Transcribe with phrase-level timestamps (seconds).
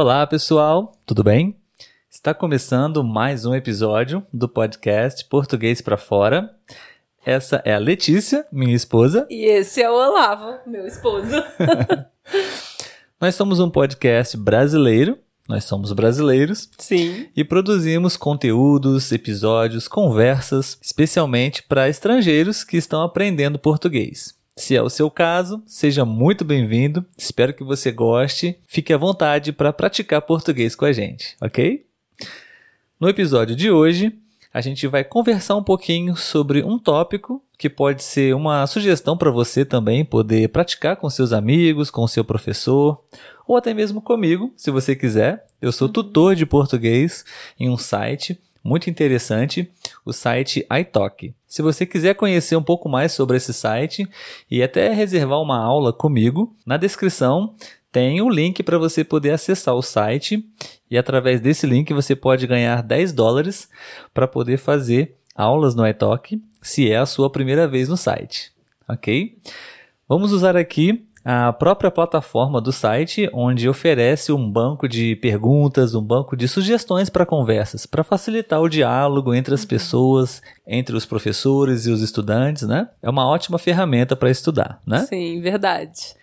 [0.00, 1.56] Olá, pessoal, tudo bem?
[2.08, 6.54] Está começando mais um episódio do podcast Português para Fora.
[7.26, 9.26] Essa é a Letícia, minha esposa.
[9.28, 11.42] E esse é o Olavo, meu esposo.
[13.20, 16.70] Nós somos um podcast brasileiro, nós somos brasileiros.
[16.78, 17.26] Sim.
[17.34, 24.37] E produzimos conteúdos, episódios, conversas, especialmente para estrangeiros que estão aprendendo português.
[24.58, 27.06] Se é o seu caso, seja muito bem-vindo.
[27.16, 28.58] Espero que você goste.
[28.66, 31.86] Fique à vontade para praticar português com a gente, ok?
[32.98, 34.18] No episódio de hoje,
[34.52, 39.30] a gente vai conversar um pouquinho sobre um tópico que pode ser uma sugestão para
[39.30, 43.00] você também poder praticar com seus amigos, com seu professor,
[43.46, 45.46] ou até mesmo comigo, se você quiser.
[45.62, 47.24] Eu sou tutor de português
[47.60, 49.70] em um site muito interessante,
[50.08, 51.34] o site iTalk.
[51.46, 54.08] Se você quiser conhecer um pouco mais sobre esse site
[54.50, 57.54] e até reservar uma aula comigo, na descrição
[57.92, 60.42] tem um link para você poder acessar o site
[60.90, 63.68] e através desse link você pode ganhar 10 dólares
[64.14, 68.50] para poder fazer aulas no iTalk, se é a sua primeira vez no site,
[68.88, 69.36] ok?
[70.08, 76.00] Vamos usar aqui a própria plataforma do site, onde oferece um banco de perguntas, um
[76.00, 81.84] banco de sugestões para conversas, para facilitar o diálogo entre as pessoas, entre os professores
[81.84, 82.88] e os estudantes, né?
[83.02, 85.00] É uma ótima ferramenta para estudar, né?
[85.00, 86.16] Sim, verdade.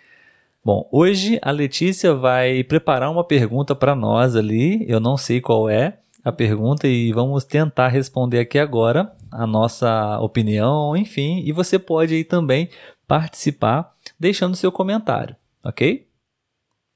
[0.64, 5.70] Bom, hoje a Letícia vai preparar uma pergunta para nós ali, eu não sei qual
[5.70, 11.78] é a pergunta e vamos tentar responder aqui agora a nossa opinião, enfim, e você
[11.78, 12.70] pode aí também
[13.08, 16.08] participar deixando seu comentário, ok?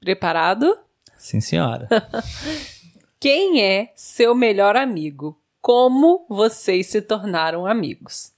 [0.00, 0.78] Preparado?
[1.18, 1.88] Sim, senhora.
[3.20, 5.38] Quem é seu melhor amigo?
[5.60, 8.32] Como vocês se tornaram amigos?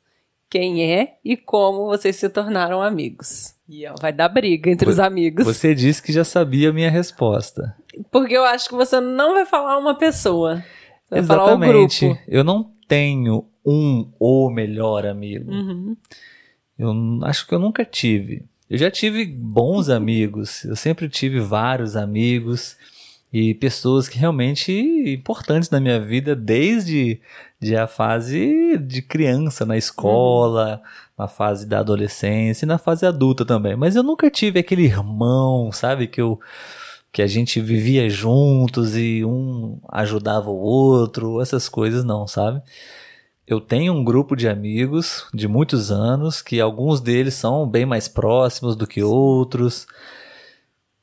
[0.51, 3.55] Quem é e como vocês se tornaram amigos?
[3.69, 5.47] E vai dar briga entre os amigos.
[5.47, 7.75] Você disse que já sabia a minha resposta.
[8.11, 10.63] Porque eu acho que você não vai falar uma pessoa.
[11.09, 12.01] Vai Exatamente.
[12.01, 12.23] Falar o grupo.
[12.29, 15.51] Eu não tenho um ou melhor amigo.
[15.51, 15.97] Uhum.
[16.79, 16.93] Eu
[17.23, 18.45] acho que eu nunca tive.
[18.73, 22.75] Eu já tive bons amigos, eu sempre tive vários amigos
[23.31, 24.73] e pessoas que realmente
[25.13, 27.21] importantes na minha vida desde
[27.61, 30.81] de a fase de criança na escola,
[31.19, 33.77] na fase da adolescência e na fase adulta também.
[33.77, 36.41] Mas eu nunca tive aquele irmão, sabe, que eu
[37.13, 42.63] que a gente vivia juntos e um ajudava o outro, essas coisas não, sabe?
[43.47, 48.07] Eu tenho um grupo de amigos de muitos anos, que alguns deles são bem mais
[48.07, 49.87] próximos do que outros.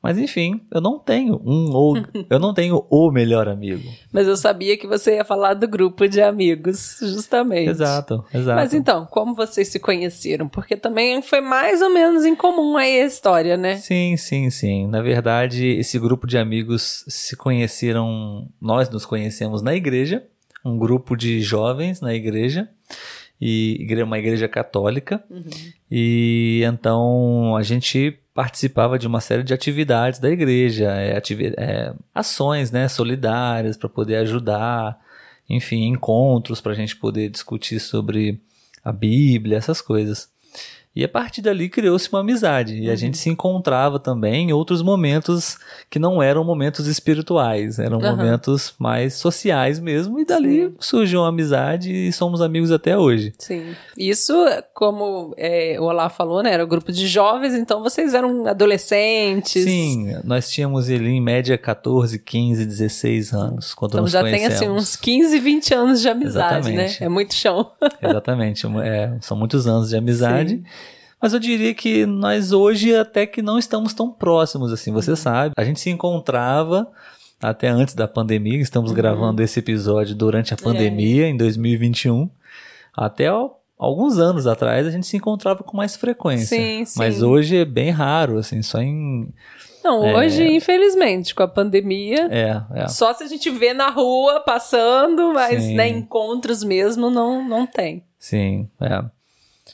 [0.02, 1.94] Mas enfim, eu não tenho um ou
[2.30, 3.86] eu não tenho o melhor amigo.
[4.10, 7.68] Mas eu sabia que você ia falar do grupo de amigos, justamente.
[7.68, 8.56] Exato, exato.
[8.56, 10.48] Mas então, como vocês se conheceram?
[10.48, 13.76] Porque também foi mais ou menos em comum aí a história, né?
[13.76, 14.86] Sim, sim, sim.
[14.86, 20.24] Na verdade, esse grupo de amigos se conheceram, nós nos conhecemos na igreja
[20.64, 22.68] um grupo de jovens na igreja
[23.40, 25.42] e uma igreja católica uhum.
[25.90, 31.94] e então a gente participava de uma série de atividades da igreja é, ativi é,
[32.14, 34.98] ações né solidárias para poder ajudar
[35.48, 38.40] enfim encontros para a gente poder discutir sobre
[38.84, 40.28] a Bíblia essas coisas
[40.94, 42.76] e a partir dali criou-se uma amizade.
[42.76, 45.56] E a gente se encontrava também em outros momentos
[45.88, 48.16] que não eram momentos espirituais, eram uhum.
[48.16, 50.18] momentos mais sociais mesmo.
[50.18, 50.74] E dali Sim.
[50.80, 53.32] surgiu uma amizade e somos amigos até hoje.
[53.38, 53.74] Sim.
[53.96, 54.34] Isso,
[54.74, 56.52] como é, o Olá falou, né?
[56.52, 59.62] Era um grupo de jovens, então vocês eram adolescentes.
[59.62, 64.58] Sim, nós tínhamos ali em média 14, 15, 16 anos quando então, nos já conhecemos.
[64.58, 66.86] tem assim uns 15, 20 anos de amizade, né?
[66.86, 67.00] Exatamente.
[67.00, 67.06] né?
[67.06, 67.70] É muito chão.
[68.02, 68.66] Exatamente.
[68.82, 70.50] É, são muitos anos de amizade.
[70.50, 70.64] Sim.
[71.20, 75.16] Mas eu diria que nós hoje até que não estamos tão próximos assim, você uhum.
[75.16, 75.54] sabe.
[75.56, 76.90] A gente se encontrava
[77.42, 78.96] até antes da pandemia, estamos uhum.
[78.96, 80.62] gravando esse episódio durante a é.
[80.62, 81.28] pandemia, é.
[81.28, 82.28] em 2021.
[82.94, 83.28] Até
[83.78, 86.56] alguns anos atrás a gente se encontrava com mais frequência.
[86.56, 86.98] Sim, sim.
[86.98, 89.28] Mas hoje é bem raro, assim, só em.
[89.82, 90.14] Não, é...
[90.14, 92.28] hoje, infelizmente, com a pandemia.
[92.30, 92.88] É, é.
[92.88, 98.04] Só se a gente vê na rua passando, mas né, encontros mesmo não, não tem.
[98.18, 99.02] Sim, é.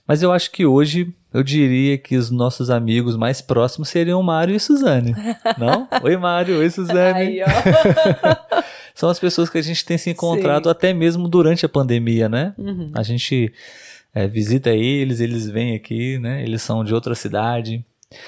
[0.06, 4.54] Mas eu acho que hoje eu diria que os nossos amigos mais próximos seriam Mário
[4.54, 5.14] e Suzane.
[5.58, 5.88] Não?
[6.02, 6.58] Oi, Mário.
[6.58, 7.18] Oi, Suzane.
[7.18, 8.62] Aí, ó.
[8.94, 10.70] São as pessoas que a gente tem se encontrado Sim.
[10.70, 12.54] até mesmo durante a pandemia, né?
[12.56, 12.90] Uhum.
[12.94, 13.52] A gente
[14.14, 16.42] é, visita eles, eles vêm aqui, né?
[16.42, 17.84] Eles são de outra cidade.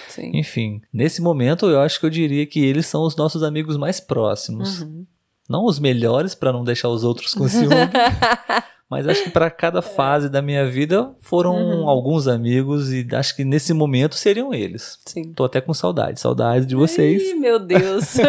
[0.08, 0.32] Sim.
[0.34, 3.98] Enfim, nesse momento eu acho que eu diria que eles são os nossos amigos mais
[4.00, 4.82] próximos.
[4.82, 5.06] Uhum.
[5.48, 7.74] Não os melhores para não deixar os outros com ciúme.
[8.90, 11.88] Mas acho que para cada fase da minha vida foram uhum.
[11.88, 14.98] alguns amigos e acho que nesse momento seriam eles.
[15.04, 15.32] Sim.
[15.34, 17.22] Tô até com saudade, saudade de vocês.
[17.32, 18.16] Ai, meu Deus.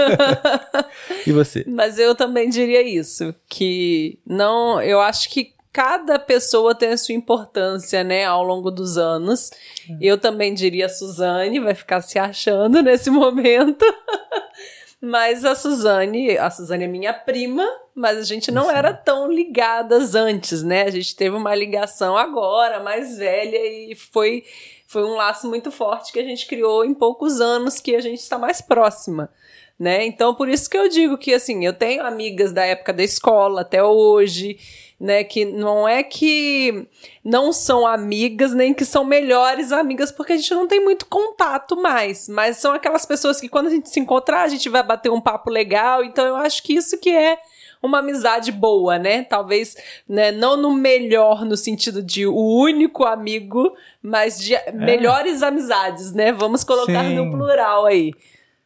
[1.26, 1.66] E você?
[1.68, 7.16] Mas eu também diria isso, que não, eu acho que cada pessoa tem a sua
[7.16, 9.52] importância, né, ao longo dos anos.
[9.90, 9.98] É.
[10.02, 13.86] Eu também diria a Suzane, vai ficar se achando nesse momento.
[15.02, 17.66] Mas a Suzane, a Suzane é minha prima,
[17.96, 18.76] mas a gente não Sim.
[18.76, 20.84] era tão ligadas antes, né?
[20.84, 24.44] A gente teve uma ligação agora, mais velha, e foi,
[24.90, 28.22] foi um laço muito forte que a gente criou em poucos anos que a gente
[28.22, 29.30] está mais próxima.
[29.78, 30.04] Né?
[30.08, 33.62] Então, por isso que eu digo que assim, eu tenho amigas da época da escola
[33.62, 34.58] até hoje,
[35.00, 35.24] né?
[35.24, 36.88] Que não é que
[37.24, 41.80] não são amigas, nem que são melhores amigas, porque a gente não tem muito contato
[41.80, 42.28] mais.
[42.28, 45.22] Mas são aquelas pessoas que quando a gente se encontrar, a gente vai bater um
[45.22, 46.04] papo legal.
[46.04, 47.38] Então eu acho que isso que é
[47.82, 49.24] uma amizade boa, né?
[49.24, 49.76] Talvez,
[50.08, 54.72] né, não no melhor no sentido de o único amigo, mas de é.
[54.72, 56.32] melhores amizades, né?
[56.32, 57.16] Vamos colocar Sim.
[57.16, 58.14] no plural aí.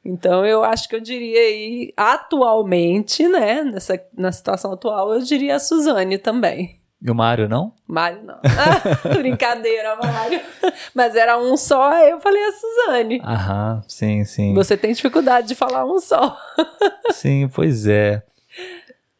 [0.05, 5.55] Então eu acho que eu diria aí, atualmente, né, nessa, na situação atual, eu diria
[5.55, 6.81] a Suzane também.
[7.01, 7.73] E o Mário, não?
[7.85, 8.35] Mário, não.
[8.35, 8.81] Ah,
[9.17, 10.41] brincadeira, Mário.
[10.93, 13.21] Mas era um só, aí eu falei a Suzane.
[13.23, 14.53] Aham, sim, sim.
[14.53, 16.37] Você tem dificuldade de falar um só.
[17.11, 18.23] sim, pois é.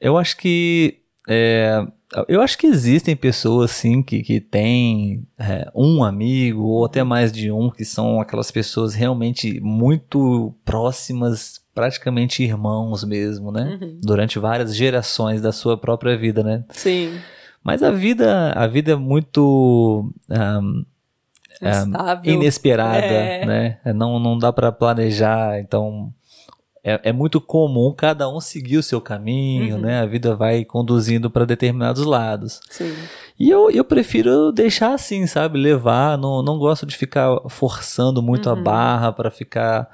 [0.03, 1.87] Eu acho que é,
[2.27, 7.31] eu acho que existem pessoas, sim, que, que têm é, um amigo ou até mais
[7.31, 13.79] de um, que são aquelas pessoas realmente muito próximas, praticamente irmãos mesmo, né?
[13.81, 13.99] Uhum.
[14.03, 16.63] Durante várias gerações da sua própria vida, né?
[16.69, 17.17] Sim.
[17.63, 20.85] Mas a vida, a vida é muito um,
[22.25, 23.45] inesperada, é.
[23.45, 23.79] né?
[23.93, 26.13] Não, não dá para planejar, então
[26.83, 29.81] é, é, muito comum cada um seguir o seu caminho, uhum.
[29.81, 30.01] né?
[30.01, 32.59] A vida vai conduzindo para determinados lados.
[32.69, 32.93] Sim.
[33.39, 35.57] E eu, eu prefiro deixar assim, sabe?
[35.57, 36.17] Levar.
[36.17, 38.59] Não, não gosto de ficar forçando muito uhum.
[38.59, 39.89] a barra para ficar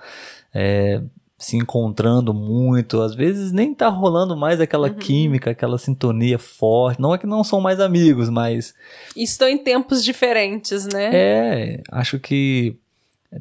[0.51, 0.99] é,
[1.37, 3.01] se encontrando muito.
[3.01, 4.95] Às vezes nem tá rolando mais aquela uhum.
[4.95, 6.99] química, aquela sintonia forte.
[6.99, 8.73] Não é que não são mais amigos, mas.
[9.15, 11.09] Estão em tempos diferentes, né?
[11.13, 12.79] É, acho que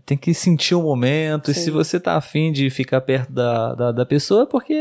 [0.05, 1.47] tem que sentir o momento.
[1.47, 1.61] Sim.
[1.61, 4.79] E se você tá afim de ficar perto da, da, da, pessoa, é porque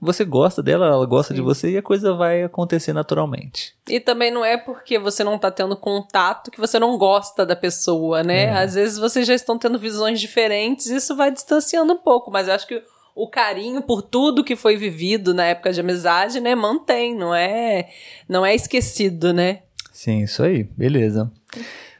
[0.00, 1.40] você gosta dela, ela gosta Sim.
[1.40, 3.74] de você e a coisa vai acontecer naturalmente.
[3.88, 7.56] E também não é porque você não tá tendo contato que você não gosta da
[7.56, 8.44] pessoa, né?
[8.44, 8.52] É.
[8.52, 12.46] Às vezes vocês já estão tendo visões diferentes e isso vai distanciando um pouco, mas
[12.46, 12.80] eu acho que
[13.16, 17.88] o carinho por tudo que foi vivido na época de amizade, né, mantém, não é,
[18.28, 19.62] não é esquecido, né?
[19.90, 21.32] Sim, isso aí, beleza.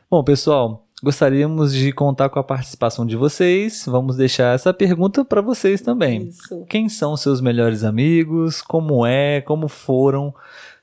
[0.09, 3.85] Bom, pessoal, Gostaríamos de contar com a participação de vocês.
[3.87, 6.27] Vamos deixar essa pergunta para vocês também.
[6.27, 6.65] Isso.
[6.69, 8.61] Quem são seus melhores amigos?
[8.61, 9.41] Como é?
[9.41, 10.35] Como foram?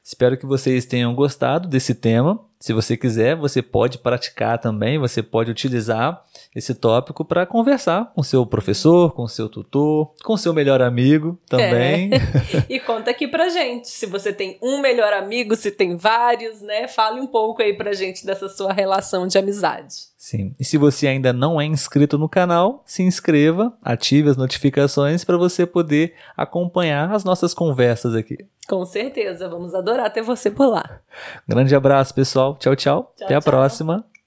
[0.02, 2.40] Espero que vocês tenham gostado desse tema.
[2.58, 6.24] Se você quiser, você pode praticar também, você pode utilizar
[6.56, 12.12] esse tópico para conversar com seu professor, com seu tutor, com seu melhor amigo também.
[12.14, 12.64] É.
[12.74, 16.88] e conta aqui pra gente, se você tem um melhor amigo, se tem vários, né?
[16.88, 20.13] Fale um pouco aí pra gente dessa sua relação de amizade.
[20.24, 20.56] Sim.
[20.58, 25.36] E se você ainda não é inscrito no canal, se inscreva, ative as notificações para
[25.36, 28.38] você poder acompanhar as nossas conversas aqui.
[28.66, 31.02] Com certeza, vamos adorar ter você por lá.
[31.46, 32.56] Grande abraço, pessoal.
[32.56, 33.14] Tchau, tchau.
[33.18, 34.06] tchau Até a próxima.